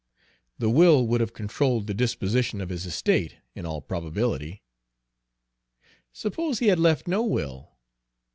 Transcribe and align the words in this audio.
"The 0.57 0.71
will 0.71 1.05
would 1.05 1.21
have 1.21 1.31
controlled 1.33 1.85
the 1.85 1.93
disposition 1.93 2.59
of 2.59 2.69
his 2.69 2.87
estate, 2.87 3.35
in 3.53 3.67
all 3.67 3.81
probability." 3.81 4.63
"Suppose 6.11 6.57
he 6.57 6.69
had 6.69 6.79
left 6.79 7.07
no 7.07 7.21
will?" 7.23 7.77